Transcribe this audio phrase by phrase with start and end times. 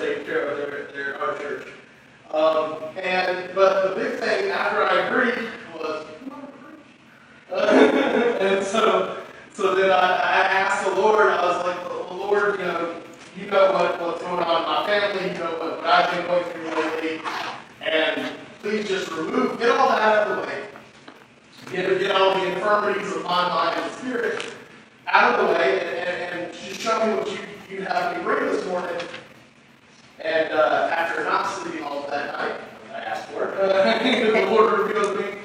[0.00, 1.66] taken care of our church.
[2.32, 7.62] Um, and but the big thing after I agreed was, "You wanna?
[7.62, 11.26] Uh, and so, so then I, I asked the Lord.
[11.26, 13.02] I was like, well, Lord, you know,
[13.36, 15.32] you know what, what's going on in my family.
[15.32, 17.20] You know what, what I've been going through lately,
[17.82, 20.64] and please just remove, get all that out of the way.
[21.72, 24.54] Get, get all the infirmities of my mind and spirit
[25.08, 28.22] out of the way, and, and, and just show me what you, you have me
[28.22, 28.96] bring this morning.
[30.22, 32.60] And uh, after not sleeping all of that night,
[32.94, 35.38] I asked for it, the Lord revealed to me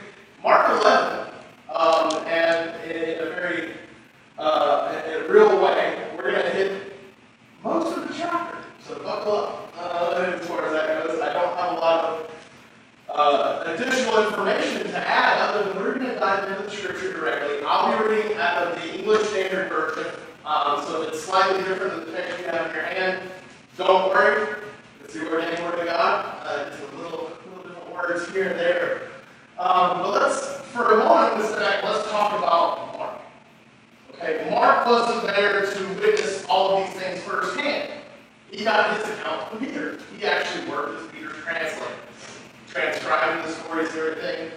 [0.44, 1.30] Mark 11.
[1.73, 3.73] Um, and in a very
[4.38, 6.94] uh, in a real way, we're going to hit
[7.64, 8.58] most of the chapter.
[8.82, 11.22] So buckle up uh, as far as that goes.
[11.22, 12.32] I don't have a lot of
[13.10, 17.66] uh, additional information to add other than we're going to dive into the scripture directly.
[17.66, 20.12] I'll be reading out of the English Standard Version,
[20.45, 23.30] um, so it's slightly different than the text you have in your hand.
[23.78, 24.55] Don't worry,
[25.15, 26.43] it's the ordained word of God.
[26.43, 29.02] Uh, it's a little, little different words here and there.
[29.58, 33.21] Um, but let's, for a moment, this night, let's talk about Mark.
[34.14, 37.92] Okay, Mark wasn't there to witness all of these things firsthand.
[38.52, 39.98] He got his account from Peter.
[40.17, 41.93] He actually worked as Peter's translator
[42.67, 44.52] transcribing the stories and everything.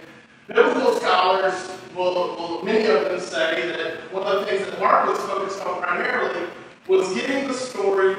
[0.47, 5.07] Biblical scholars will, will, many of them say that one of the things that Mark
[5.07, 6.47] was focused on primarily
[6.87, 8.17] was getting the story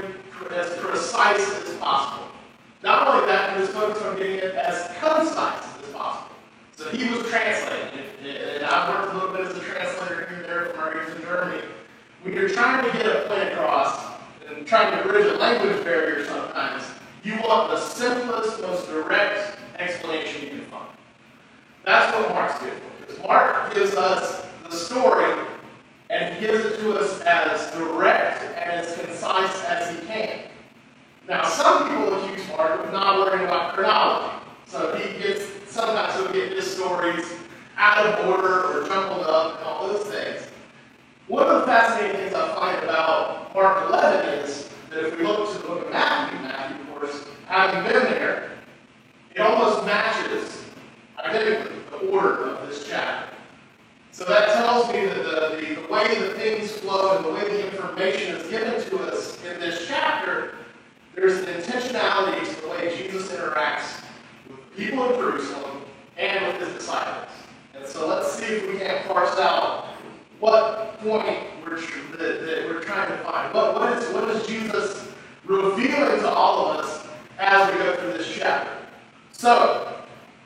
[0.52, 2.29] as precise as possible.
[2.82, 6.34] Not only that, he was focused on getting it as concise as possible.
[6.76, 10.44] So he was translating and I worked a little bit as a translator here and
[10.44, 11.62] there from our years in Germany.
[12.22, 14.12] When you're trying to get a point across
[14.48, 16.84] and trying to bridge a language barrier sometimes,
[17.22, 20.88] you want the simplest, most direct explanation you can find.
[21.84, 23.06] That's what Mark's good for.
[23.06, 25.47] Because Mark gives us the story
[26.10, 30.49] and he gives it to us as direct and as concise as he can.
[31.28, 34.36] Now, some people accuse Mark of not learning about chronology.
[34.66, 37.26] So he gets, sometimes he'll get his stories
[37.76, 40.47] out of order or jumbled up and all those things.
[41.28, 45.53] One of the fascinating things I find about Mark 11 is that if we look
[45.53, 48.50] to the book of Matthew, Matthew, of course, having been there,
[49.34, 50.64] it almost matches
[51.19, 53.34] identically the order of this chapter.
[54.12, 57.44] So that tells me that the, the, the way the things flow and the way
[57.44, 60.54] the information is given to us in this chapter,
[61.15, 64.03] there's an intentionality to the way Jesus interacts
[64.48, 65.82] with people in Jerusalem
[66.16, 67.28] and with his disciples.
[67.75, 69.87] And so let's see if we can't parse out
[70.38, 73.53] what point we're, that, that we're trying to find.
[73.53, 75.09] What, what, is, what is Jesus
[75.44, 77.06] revealing to all of us
[77.38, 78.71] as we go through this chapter?
[79.32, 80.04] So,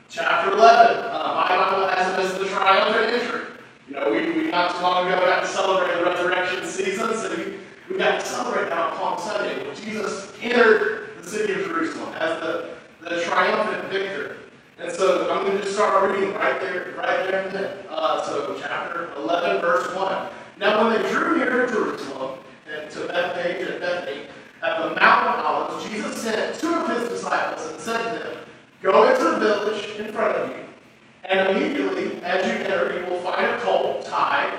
[0.09, 3.41] chapter 11, uh, my Bible has it as the triumphant entry.
[3.87, 7.35] You know, we, we not too long ago got to celebrate the resurrection season, so
[7.35, 7.57] we,
[7.89, 12.13] we got to celebrate that on Palm Sunday when Jesus entered the city of Jerusalem
[12.15, 14.37] as the, the triumphant victor.
[14.79, 17.85] And so I'm going to just start reading right there, right there.
[17.89, 20.29] Uh, so chapter 11, verse 1.
[20.57, 24.21] Now when they drew near to Jerusalem, and to Bethphage and Bethany,
[24.63, 28.37] at the Mount of Olives, Jesus sent two of his disciples and said to them,
[28.81, 30.63] Go into the village in front of you,
[31.25, 34.57] and immediately as you enter, you will find a colt tied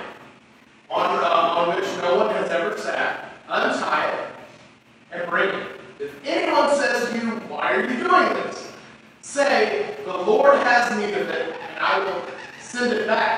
[0.89, 3.31] on, uh, on which no one has ever sat.
[3.49, 4.29] Untie it
[5.11, 5.67] and bring it.
[5.99, 8.71] If anyone says to you, Why are you doing this?
[9.21, 12.23] Say, The Lord has need of it, and I will
[12.61, 13.36] send it back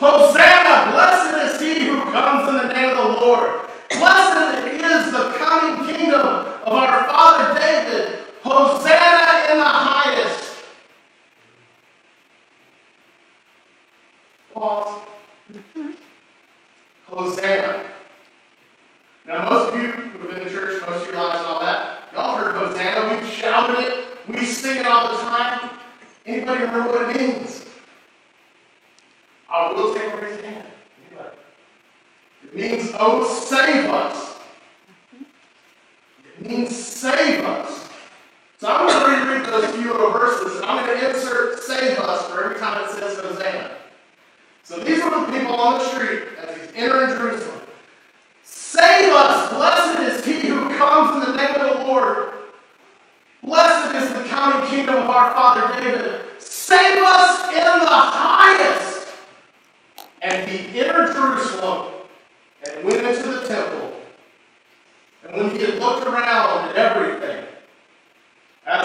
[0.00, 0.29] Hope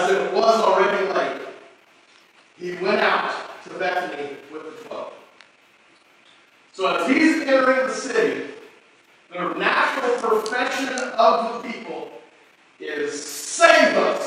[0.06, 1.42] because it was already late,
[2.58, 3.32] he went out
[3.64, 5.12] to Bethany with the twelve.
[6.72, 8.50] So as he's entering the city,
[9.30, 12.10] the natural profession of the people
[12.78, 14.25] is save us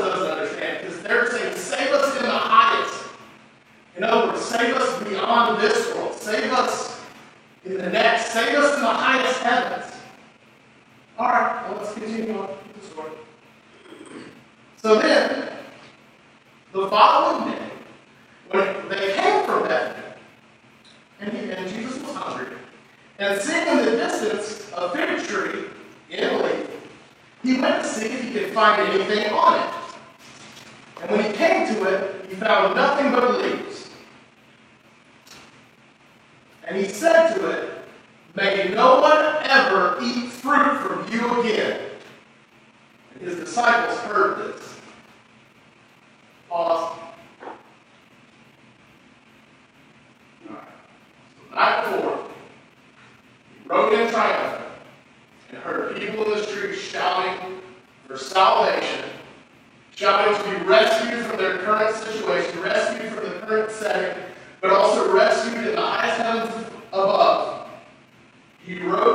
[0.00, 3.04] of those understand because they're saying, save us in the highest.
[3.96, 6.14] In other words, save us beyond this world.
[6.14, 7.00] Save us
[7.64, 8.32] in the next.
[8.32, 9.92] Save us in the highest heavens.
[11.18, 13.10] All right, well, let's continue on with the story.
[14.76, 15.52] So then,
[16.72, 17.70] the following day,
[18.50, 20.14] when they came from Bethany,
[21.20, 22.56] and, and Jesus was hungry,
[23.18, 25.64] and seeing in the distance a fig tree
[26.08, 26.70] in leaf,
[27.42, 29.79] he went to see if he could find anything on it.
[31.02, 33.90] And when he came to it, he found nothing but leaves.
[36.66, 37.70] And he said to it,
[38.34, 41.80] May no one ever eat fruit from you again.
[43.14, 44.76] And his disciples heard this.
[46.48, 46.98] Pause.
[51.52, 52.28] Night before,
[53.60, 54.62] he rode in triumph
[55.48, 57.60] and heard people in the street shouting
[58.06, 59.10] for salvation
[60.00, 64.22] Shouting to be rescued from their current situation, rescued from the current setting,
[64.62, 67.68] but also rescued in the highest heavens above.
[68.64, 69.09] He rose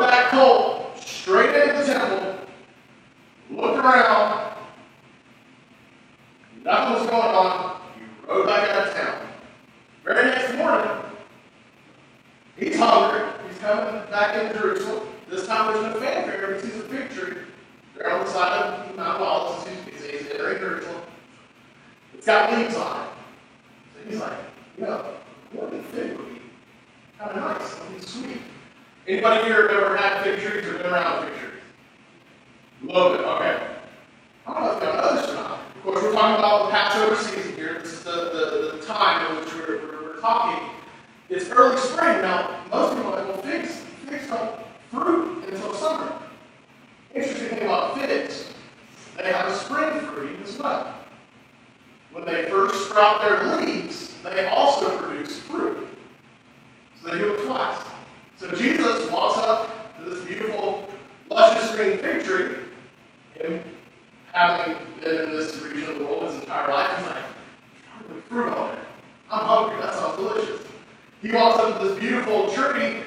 [71.26, 72.98] He walks up to this beautiful tree,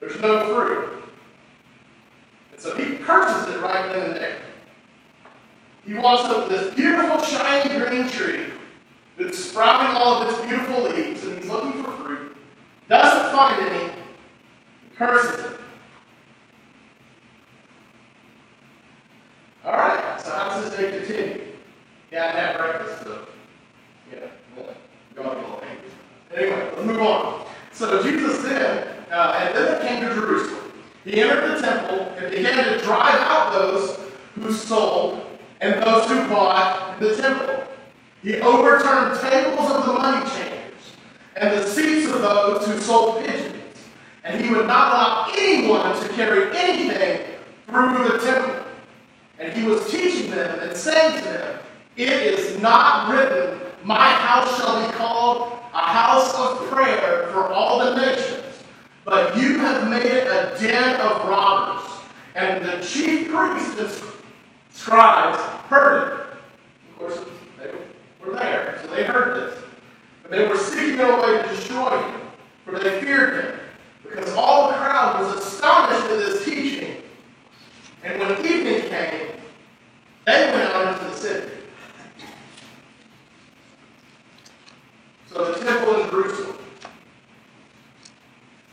[0.00, 1.04] there's no fruit.
[2.52, 4.38] And so he curses it right then and there.
[5.84, 8.46] He walks up to this beautiful, shiny green tree
[9.18, 12.34] that's sprouting all of its beautiful leaves, and he's looking for fruit.
[12.88, 13.92] Doesn't find any,
[14.96, 15.60] curses it.
[19.66, 21.46] All right, so how does this day continue?
[22.10, 23.28] Yeah, I had breakfast, so
[24.10, 24.74] yeah, well,
[25.14, 25.62] God will
[26.36, 27.46] Anyway, let's move on.
[27.72, 30.72] So Jesus then, uh, and then they came to Jerusalem.
[31.04, 33.98] He entered the temple and began to drive out those
[34.34, 35.26] who sold
[35.60, 37.64] and those who bought in the temple.
[38.22, 40.96] He overturned tables of the money changers
[41.36, 43.56] and the seats of those who sold pigeons.
[44.24, 47.26] And he would not allow anyone to carry anything
[47.66, 48.64] through the temple.
[49.38, 51.58] And he was teaching them and saying to them,
[51.96, 57.84] It is not written, My house shall be called a house of prayer for all
[57.84, 58.62] the nations,
[59.04, 61.90] but you have made it a den of robbers.
[62.34, 63.90] And the chief priests and
[64.70, 66.26] scribes heard it.
[66.90, 67.20] Of course,
[67.58, 67.70] they
[68.24, 69.64] were there, so they heard this.
[70.22, 72.20] But they were seeking a way to destroy him,
[72.64, 73.60] for they feared him,
[74.02, 76.96] because all the crowd was astonished at this teaching.
[78.04, 79.28] And when evening came,
[80.24, 81.61] they went out into the city.
[85.32, 86.58] So the temple in Jerusalem,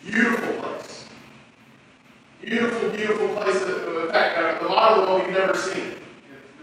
[0.03, 1.05] beautiful place.
[2.41, 3.59] Beautiful, beautiful place.
[3.61, 5.93] That, in fact, a lot of the one we've never seen.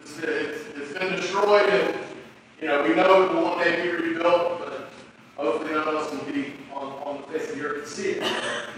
[0.03, 1.95] It's, it's, it's been destroyed, and
[2.61, 4.91] you know we know it will one day be rebuilt, but
[5.37, 8.11] hopefully none of us will be on, on the face of the earth to see
[8.11, 8.23] it.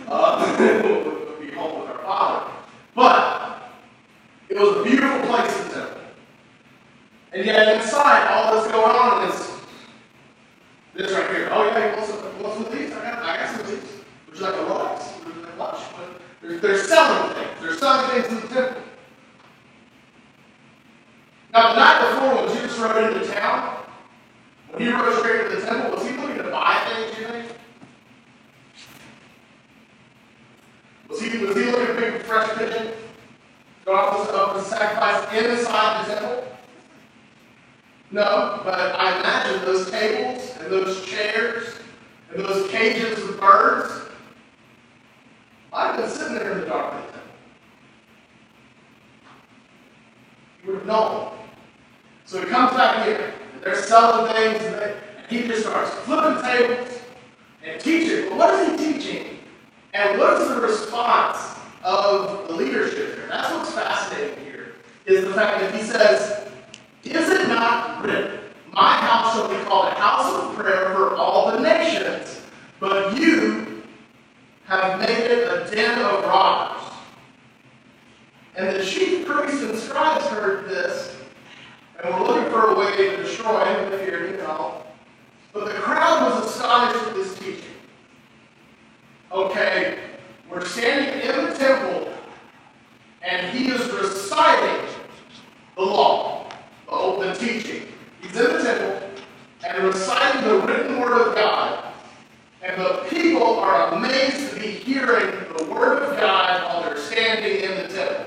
[0.07, 2.53] Uh, we'll be home with our Father.
[2.95, 3.73] But
[4.49, 6.01] it was a beautiful place in the temple.
[7.33, 9.48] And yet inside, all that's going on is
[10.99, 11.49] this right here.
[11.53, 12.93] Oh yeah, what's, what's with these?
[12.93, 13.79] I got, I got some of these.
[14.29, 15.25] Would you like a Rolex?
[15.25, 15.79] Would you like lunch?
[16.43, 17.51] They're, they're selling things.
[17.63, 18.83] They're selling things in the temple.
[21.53, 23.85] Now, the night before, when Jesus rode into town,
[24.71, 27.53] when he rode straight into the temple, was he looking to buy things, you think?
[31.09, 32.93] Was he, was he looking to pick a fresh pigeon?
[33.85, 36.45] Go out up uh, and sacrifice inside the temple?
[38.11, 40.28] No, but I imagine those tables
[40.69, 41.75] and those chairs
[42.35, 44.03] and those cages of birds.
[45.73, 46.95] I've been sitting there in the dark.
[50.63, 51.33] You would have known.
[52.27, 55.91] So he comes back here, and they're selling things, and, they, and he just starts
[56.01, 57.01] flipping tables
[57.65, 58.29] and teaching.
[58.29, 59.39] But what is he teaching?
[59.95, 63.27] And what is the response of the leadership here?
[63.29, 64.73] That's what's fascinating here,
[65.07, 66.47] is the fact that he says,
[67.05, 68.38] is it not written,
[68.79, 72.41] My house shall be called a house of prayer for all the nations,
[72.79, 73.83] but you
[74.67, 76.93] have made it a den of robbers?
[78.55, 81.17] And the chief priests and scribes heard this,
[82.01, 84.87] and were looking for a way to destroy him, they feared him all.
[85.53, 87.65] But the crowd was astonished at this teaching.
[89.33, 89.99] Okay,
[90.49, 92.13] we're standing in the temple,
[93.23, 94.87] and he is reciting
[95.75, 96.39] the law
[97.19, 97.83] the teaching.
[98.21, 99.11] He's in the temple
[99.67, 101.93] and reciting the written word of God.
[102.63, 107.63] And the people are amazed to be hearing the word of God while they're standing
[107.63, 108.27] in the temple.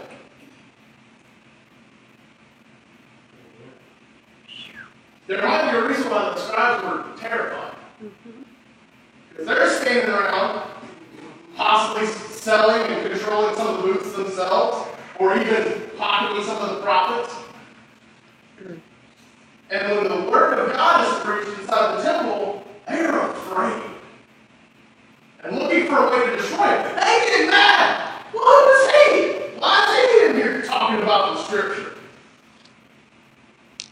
[5.27, 7.75] There might be a reason why the scribes were terrified.
[8.03, 8.41] Mm-hmm.
[9.29, 10.69] Because they're standing around,
[11.55, 16.81] possibly selling and controlling some of the booths themselves, or even pocketing some of the
[16.81, 17.33] profits.
[19.71, 23.81] And when the word of God is preached inside the temple, they are afraid.
[25.45, 26.83] And looking for a way to destroy it.
[26.95, 28.21] They get mad.
[28.33, 29.59] What is he?
[29.59, 31.93] Why is he in here talking about the scripture?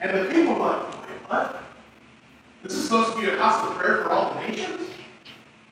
[0.02, 1.64] And the people are like, wait, what?
[2.62, 4.90] This is supposed to be a house of prayer for all the nations?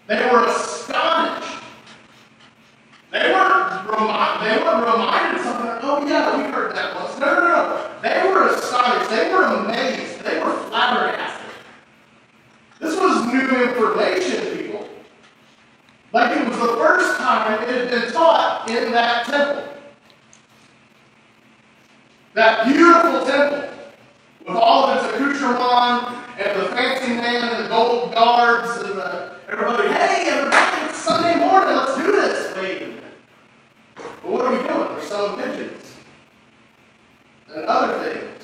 [0.07, 1.56] They were astonished.
[3.11, 7.17] They weren't, remi- they weren't reminded of something, oh yeah, we heard that once.
[7.19, 7.91] No, no, no.
[8.01, 9.09] They were astonished.
[9.09, 10.23] They were amazed.
[10.23, 11.49] They were flabbergasted.
[12.79, 14.89] This was new information, people.
[16.13, 19.63] Like it was the first time it had been taught in that temple.
[22.33, 23.69] That beautiful temple
[24.47, 29.33] with all of its accoutrement and the fancy man and the gold guards and the,
[29.49, 32.55] everybody, hey, everybody, it's Sunday morning, let's do this.
[32.57, 33.03] Wait a minute.
[34.27, 34.93] But what are we doing?
[34.93, 35.93] We're selling pigeons
[37.47, 38.43] and other things.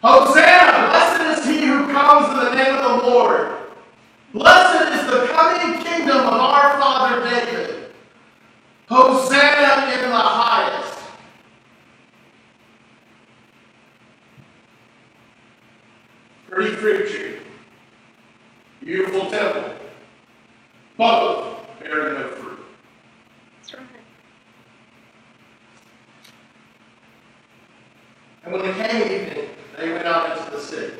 [0.00, 0.90] Hosanna!
[0.90, 3.52] Blessed is he who comes in the name of the Lord.
[4.32, 7.90] Blessed is the coming kingdom of our father David.
[8.88, 10.98] Hosanna in the highest.
[16.48, 17.38] Pretty fruit tree.
[18.80, 19.83] Beautiful temple.
[20.96, 22.58] Both bearing no fruit.
[23.58, 23.86] That's right.
[28.44, 30.94] And when it came evening, they went out into the city.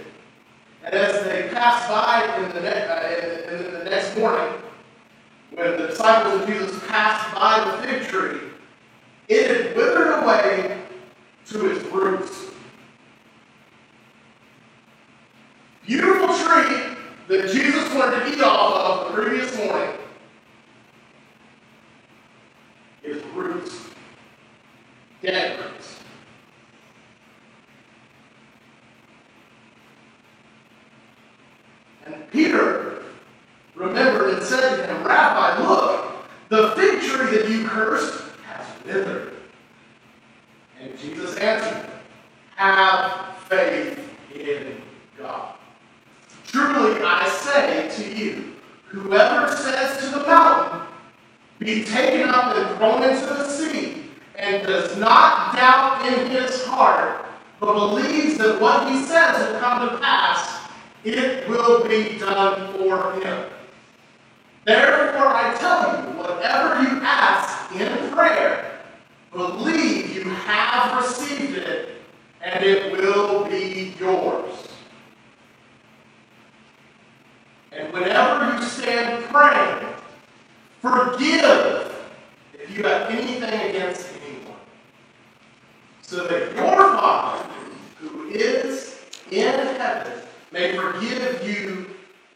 [0.84, 4.52] And as they passed by in the, ne- uh, in, in the next morning,
[5.52, 8.40] when the disciples of Jesus passed by the fig tree,
[9.28, 10.82] it had withered away
[11.46, 12.50] to its roots.
[15.86, 16.96] Beautiful tree
[17.28, 18.53] that Jesus wanted to eat off
[19.14, 19.90] previous morning.
[23.04, 23.90] Its roots,
[25.22, 26.00] dead roots.
[32.06, 33.02] And Peter
[33.76, 39.34] remembered and said to him, Rabbi, look, the fig tree that you cursed has withered.
[40.80, 41.88] And Jesus answered,
[42.56, 44.82] Have faith in
[45.18, 45.54] God.
[46.46, 48.54] Truly I say to you,
[48.94, 50.80] whoever says to the mountain,
[51.58, 54.04] Be taken up and thrown into the sea,
[54.36, 57.24] and does not doubt in his heart,
[57.60, 60.68] but believes that what he says will come to pass,
[61.02, 63.50] it will be done for him.
[64.64, 68.80] Therefore, I tell you, whatever you ask in prayer,
[69.32, 71.96] believe you have received it,
[72.42, 74.68] and it will be yours.
[77.76, 79.94] And whenever you stand praying,
[80.80, 81.92] forgive
[82.54, 84.56] if you have anything against anyone,
[86.02, 87.48] so that your Father,
[87.98, 90.20] who is in heaven,
[90.52, 91.86] may forgive you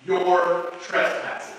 [0.05, 1.55] your trespasses.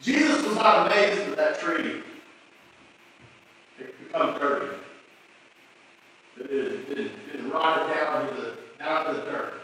[0.00, 2.02] Jesus was not amazed that that tree
[3.78, 4.76] had become dirty.
[6.38, 9.54] That it had been, been rotted down to the, down to the dirt.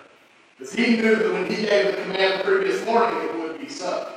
[0.59, 3.69] Because he knew that when he gave the command the previous morning, it would be
[3.69, 4.12] so.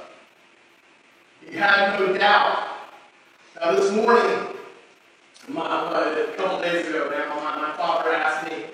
[1.46, 2.68] He had no doubt.
[3.60, 4.56] Now, this morning,
[5.48, 8.66] my, uh, a couple days ago now, my, my father asked me,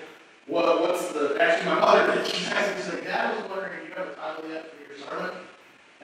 [0.46, 2.26] what, what's the, actually, my mother did.
[2.26, 4.70] She asked me, she said, Dad, I was wondering if you have a title yet
[4.70, 5.36] for your sermon?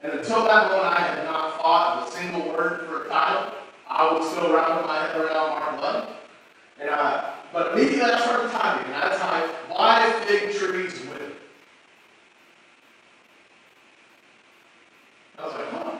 [0.03, 3.53] And until that moment, I had not thought of a single word for a title.
[3.87, 6.09] I was still wrapping my head around Mark 11.
[6.81, 11.31] And I, but immediately I started typing, and I typed, why fig trees wither?
[15.39, 15.97] I was like, huh.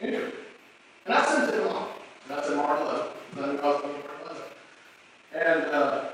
[0.00, 0.32] Interesting.
[1.08, 1.88] And I sent it along.
[2.28, 3.06] And I said Mark 11.
[3.36, 4.42] And then I was going to Mark
[5.32, 5.62] 11.
[5.64, 6.04] And uh,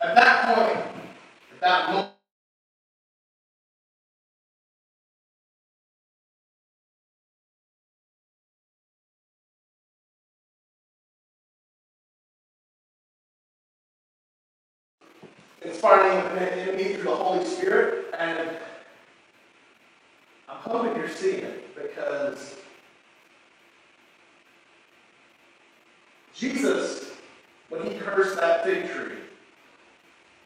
[0.00, 0.78] at that point,
[1.54, 2.08] at that moment,
[15.62, 18.50] inspiring in me through the Holy Spirit, and
[20.48, 22.54] I'm hoping you're seeing it because
[26.42, 27.12] Jesus,
[27.68, 29.16] when he cursed that fig tree,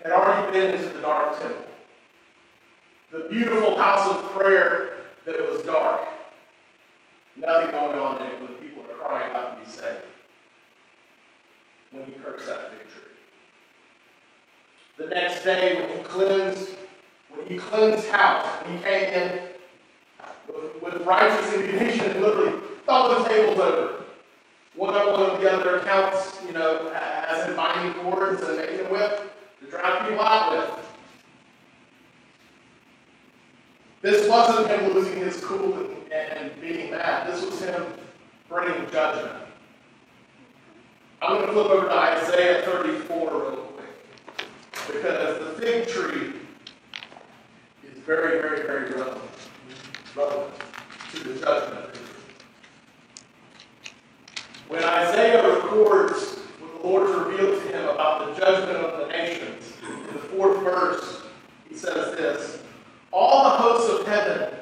[0.02, 1.64] had already been into the dark temple,
[3.10, 4.90] the beautiful house of prayer
[5.24, 6.02] that was dark,
[7.36, 10.04] nothing going on in it when people are crying out to be saved.
[11.90, 12.78] When he cursed that tree.
[14.98, 16.70] The next day, when he cleansed,
[17.34, 19.40] when he cleansed house, when he came in
[20.46, 24.04] with, with righteous indignation and literally thought the tables over.
[24.76, 28.86] One of one of the other accounts, you know, as him binding cords and making
[28.86, 30.85] a whip to drive people out with.
[34.06, 37.26] This wasn't him losing his cool and, and being mad.
[37.26, 37.86] This was him
[38.48, 39.34] bringing judgment.
[41.20, 43.88] I'm going to flip over to Isaiah 34 real quick.
[44.92, 46.34] Because the fig tree
[47.82, 49.28] is very, very, very relevant,
[50.14, 50.54] relevant
[51.10, 51.96] to the judgment.
[54.68, 59.72] When Isaiah records what the Lord revealed to him about the judgment of the nations,
[59.82, 61.22] in the fourth verse,
[61.68, 62.55] he says this
[63.18, 64.52] All the hosts of heaven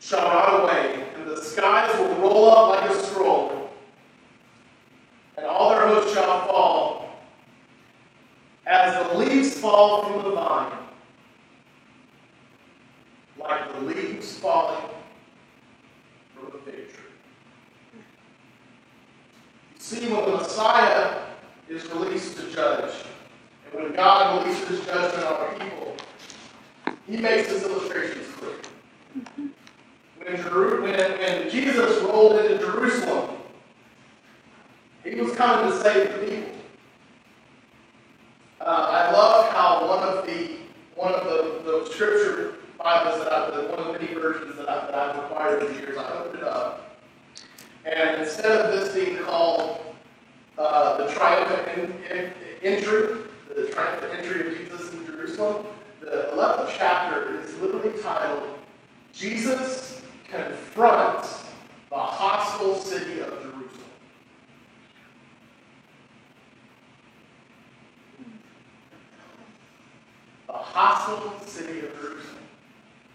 [0.00, 3.70] shall rot away, and the skies will roll up like a scroll,
[5.36, 7.20] and all their hosts shall fall,
[8.66, 10.72] as the leaves fall from the vine,
[13.38, 14.90] like the leaves falling
[16.34, 18.00] from the fig tree.
[19.78, 21.26] See, when the Messiah
[21.68, 22.92] is released to judge,
[23.66, 25.96] and when God releases judgment on people,
[27.06, 28.56] he makes his illustrations clear.
[30.18, 33.36] When, Jeru- when, when Jesus rolled into Jerusalem,
[35.04, 36.52] he was coming to save the people.
[38.60, 40.56] Uh, I love how one of the
[40.96, 44.86] one of the, the scripture Bibles that I, one of the many versions that, I,
[44.86, 46.96] that I've acquired over the years, I opened it up,
[47.84, 49.80] and instead of this being called
[50.56, 51.94] uh, the triumphant
[52.62, 53.18] entry,
[53.54, 55.66] the triumphant entry of Jesus in Jerusalem,
[56.14, 58.48] the 11th chapter is literally titled
[59.12, 60.00] Jesus
[60.30, 61.44] confronts
[61.90, 63.70] the hostile city of Jerusalem.
[70.46, 72.36] The hostile city of Jerusalem.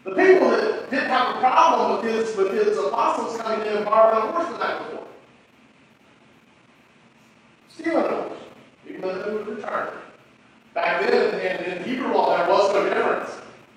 [0.03, 3.85] The people that didn't have a problem with his, with his apostles coming in and
[3.85, 5.07] borrowing a horse the before.
[7.69, 8.39] Stealing a horse,
[8.87, 9.89] even though they would return.
[10.73, 13.29] Back then, in, in Hebrew law, there was no difference.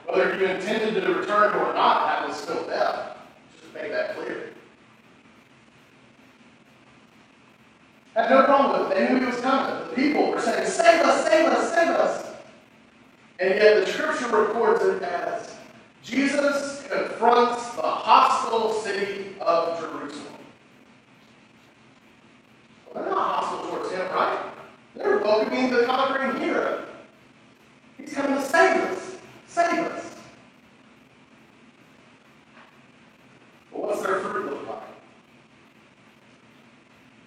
[0.07, 3.16] Whether you intended to return or not, that was still theft.
[3.52, 4.52] Just to make that clear.
[8.14, 8.94] Had no problem with it.
[8.98, 9.88] They knew he was coming.
[9.88, 12.26] The people were saying, Save us, save us, save us.
[13.38, 15.55] And yet the scripture records it as
[16.02, 20.26] Jesus confronts the hostile city of Jerusalem.
[22.87, 24.38] Well, they're not hostile towards him, right?
[24.94, 26.85] They're welcoming the conquering hero.
[27.96, 29.16] He's coming to save us.
[29.46, 30.16] Save us.
[33.70, 34.83] But what's their fruit look like?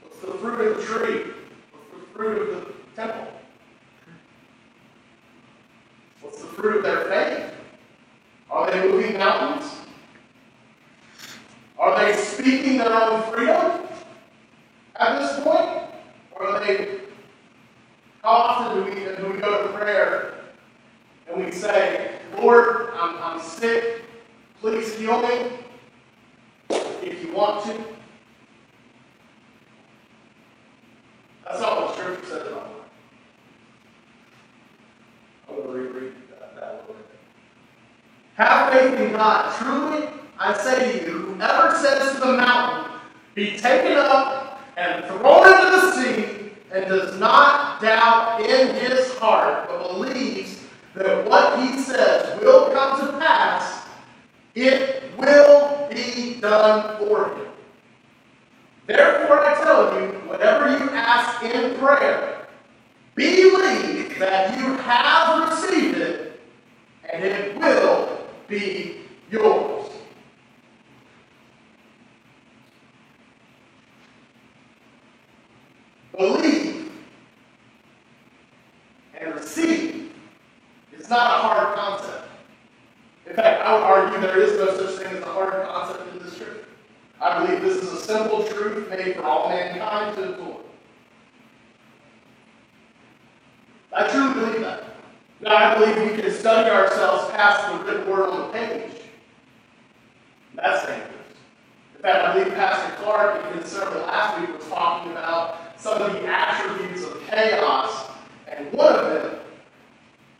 [0.01, 1.31] What's the fruit of the tree?
[1.71, 3.27] What's the fruit of the temple?
[6.21, 7.51] What's the fruit of their faith?
[8.49, 9.71] Are they moving mountains?
[11.77, 13.81] Are they speaking their own freedom
[14.95, 15.89] at this point?
[16.31, 16.99] Or are they,
[18.23, 20.35] how often do we, do we go to prayer
[21.27, 24.01] and we say, Lord, I'm, I'm sick,
[24.61, 25.49] please heal me
[26.69, 27.83] if you want to?
[31.45, 32.71] That's not what Scripture says about it.
[35.47, 37.19] I'm going to reread that, that a little bit.
[38.35, 39.55] Have faith in God.
[39.57, 42.91] Truly, I say to you, whoever says to the mountain,
[43.35, 49.67] be taken up and thrown into the sea, and does not doubt in his heart,
[49.67, 50.61] but believes
[50.93, 53.85] that what he says will come to pass,
[54.53, 57.47] it will be done for him.
[58.87, 62.47] Therefore, I tell you, whatever you ask in prayer,
[63.15, 66.39] believe that you have received it,
[67.11, 69.89] and it will be yours.
[76.17, 76.91] Believe
[79.19, 80.13] and receive
[81.05, 82.27] is not a hard concept.
[83.27, 86.23] In fact, I would argue there is no such thing as a hard concept in
[86.23, 86.65] this scripture.
[87.21, 90.65] I believe this is a simple truth made for all mankind to absorb.
[93.93, 94.83] I truly believe that.
[95.41, 98.91] Now, I believe we can study ourselves past the written word on the page.
[100.55, 101.11] That's dangerous.
[101.95, 106.01] In fact, I believe Pastor Clark in his sermon last week was talking about some
[106.01, 108.09] of the attributes of chaos,
[108.47, 109.44] and one of them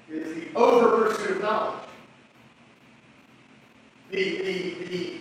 [0.09, 1.79] is the over pursuit of knowledge.
[4.11, 5.17] The, the, the,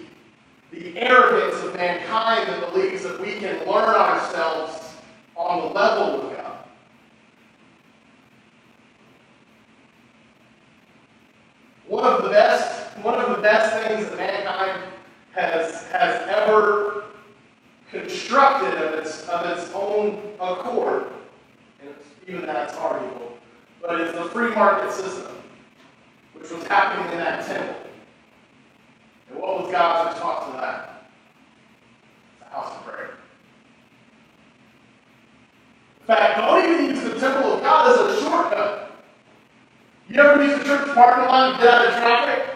[0.73, 4.94] the arrogance of mankind that believes that we can learn ourselves
[5.37, 6.59] on the level of God.
[11.87, 14.83] One of the best, one of the best things that mankind
[15.33, 17.05] has, has ever
[17.90, 21.07] constructed of its, of its own accord,
[21.83, 21.94] and
[22.27, 23.34] even that's arguable,
[23.87, 25.37] but it's the free market system,
[26.33, 27.77] which was happening in that temple.
[29.29, 31.11] And what was God's response to that?
[32.38, 33.11] The house of prayer.
[36.01, 38.92] In fact, don't even use the temple of God as a shortcut.
[40.09, 42.54] You ever use the church parking lot to get out of traffic?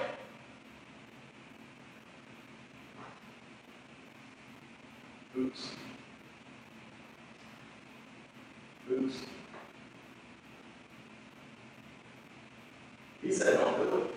[13.29, 14.11] He said, don't do it.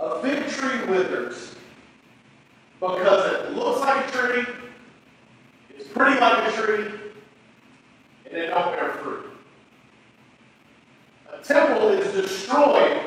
[0.00, 1.54] A fig tree withers
[2.80, 4.44] because it looks like a tree,
[5.70, 6.86] it's pretty like a tree,
[8.26, 9.26] and it don't bear fruit.
[11.32, 13.00] A temple is destroyed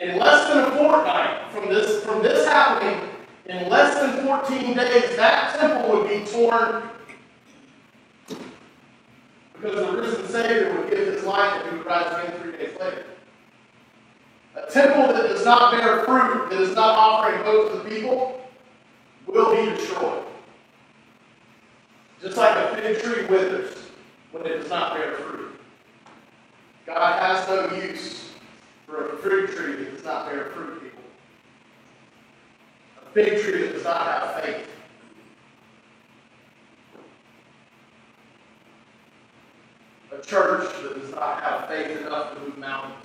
[0.00, 3.10] in less than a fortnight from this from this happening.
[3.44, 6.95] In less than 14 days, that temple would be torn
[9.66, 12.76] because the risen Savior would give his life and he would rise again three days
[12.80, 13.04] later.
[14.54, 18.40] A temple that does not bear fruit, that is not offering hope to the people,
[19.26, 20.24] will be destroyed.
[22.22, 23.76] Just like a fig tree withers
[24.32, 25.60] when it does not bear fruit.
[26.86, 28.30] God has no use
[28.86, 31.02] for a fig tree that does not bear fruit, people.
[33.04, 34.75] A fig tree that does not have faith.
[40.12, 43.04] A church that does not have faith enough to move mountains.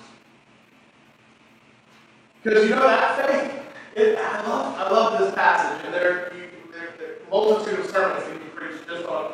[2.43, 3.63] Because you know that faith,
[3.95, 7.89] it, I love I love this passage, and there you there, there are multitude of
[7.89, 9.33] sermons you preach just on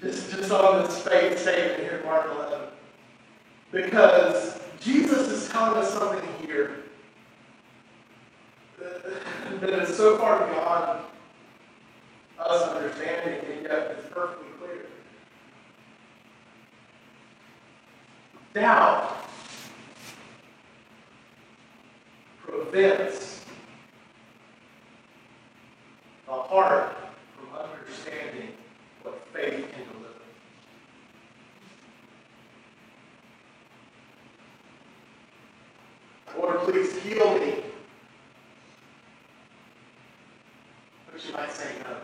[0.00, 2.68] just, just on this faith statement here in Mark 11.
[3.72, 6.84] Because Jesus is telling us something here
[8.78, 11.00] that is so far beyond
[12.38, 14.86] us understanding, and yet it's perfectly clear.
[18.54, 19.16] Doubt
[22.40, 23.44] prevents
[26.26, 26.96] the heart
[27.36, 28.50] from understanding
[29.02, 30.14] what faith can deliver.
[36.38, 37.64] Lord, please heal me.
[41.10, 41.96] But you might say no.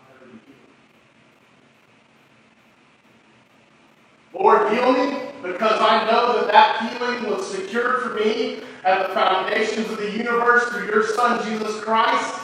[0.00, 0.52] I'll never be
[4.66, 4.68] healed.
[4.68, 9.14] Lord, heal me because I know that that healing was secured for me at the
[9.14, 12.40] foundations of the universe through your Son, Jesus Christ,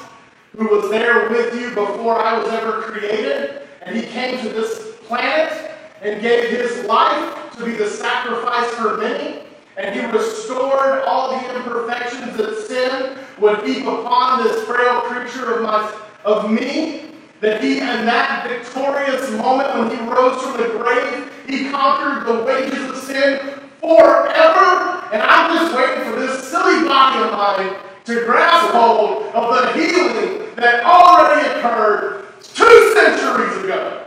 [0.57, 3.63] who was there with you before I was ever created.
[3.83, 5.73] And he came to this planet
[6.03, 9.41] and gave his life to be the sacrifice for many.
[9.77, 15.63] And he restored all the imperfections that sin would heap upon this frail creature of,
[15.63, 15.93] my,
[16.25, 17.11] of me.
[17.41, 22.43] That he, in that victorious moment when he rose from the grave, he conquered the
[22.43, 23.39] wages of sin
[23.81, 25.05] forever.
[25.13, 29.73] And I'm just waiting for this silly body of mine to grasp hold of the
[29.73, 34.01] healing that already occurred two centuries ago.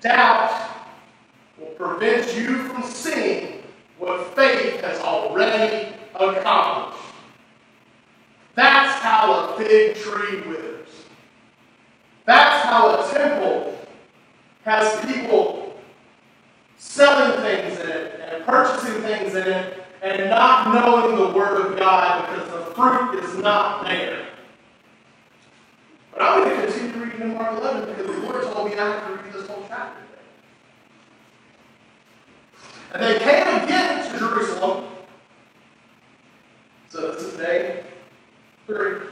[0.00, 0.68] Doubt
[1.56, 3.62] will prevent you from seeing
[3.98, 7.01] what faith has already accomplished.
[8.54, 10.88] That's how a fig tree withers.
[12.26, 13.78] That's how a temple
[14.64, 15.80] has people
[16.76, 21.78] selling things in it and purchasing things in it and not knowing the Word of
[21.78, 24.26] God because the fruit is not there.
[26.12, 28.84] But I'm going to continue reading in Mark 11 because the Lord told me I
[28.84, 30.02] have to read this whole chapter.
[32.92, 34.84] And they came again to Jerusalem.
[36.90, 37.84] So this is day
[38.74, 39.08] three.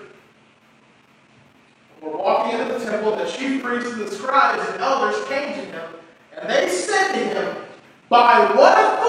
[2.03, 5.61] We're walking into the temple, the chief priests and the scribes and elders came to
[5.61, 5.91] him,
[6.39, 7.57] and they said to him,
[8.09, 9.00] By what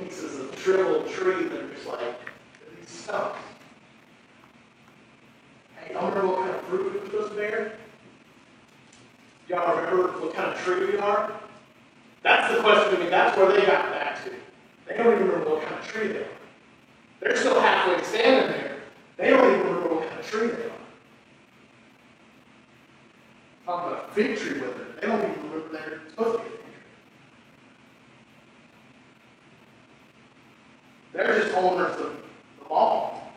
[0.00, 2.00] pieces of shriveled tree that are just like,
[2.78, 3.38] these stumps.
[5.76, 7.72] Hey, y'all remember what kind of fruit were supposed to bear?
[9.48, 11.32] Y'all remember what kind of tree we are?
[12.22, 14.30] That's the question, I mean, that's where they got back to.
[14.86, 16.26] They don't even remember what kind of tree they are.
[17.20, 18.80] They're still halfway standing there.
[19.16, 20.72] They don't even remember what kind of tree they are.
[23.64, 25.00] Talking about tree with it.
[25.00, 26.72] They don't even remember they're supposed to be a fig tree.
[31.12, 32.16] They're just owners of
[32.58, 33.32] the mall.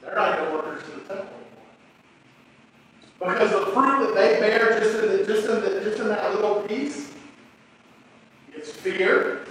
[0.00, 1.34] They're not even workers in the temple
[3.20, 3.34] anymore.
[3.34, 6.34] Because the fruit that they bear just in the, just in the, just in that
[6.34, 7.12] little piece,
[8.54, 9.44] it's fear,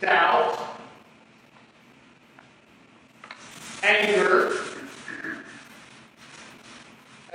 [0.00, 0.58] doubt,
[3.82, 4.52] anger,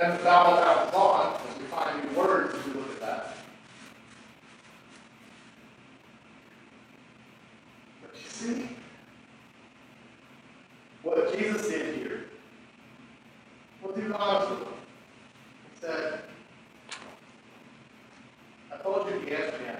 [0.00, 3.00] and the battle that was on, as we find new words as we look at
[3.00, 3.36] that.
[8.02, 8.68] But you see,
[11.02, 12.24] what Jesus did here,
[13.82, 14.74] was he was honest with them.
[15.72, 16.20] He said,
[18.72, 18.76] I
[19.34, 19.73] told